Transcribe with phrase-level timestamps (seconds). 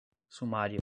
[0.31, 0.79] sumária